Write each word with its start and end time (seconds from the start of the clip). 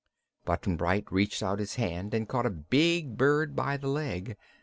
Button 0.45 0.77
Bright 0.77 1.05
reached 1.11 1.43
out 1.43 1.59
his 1.59 1.75
hand 1.75 2.15
and 2.15 2.27
caught 2.27 2.47
a 2.47 2.49
big 2.49 3.17
bird 3.17 3.55
by 3.55 3.77
the 3.77 3.87
leg. 3.89 4.35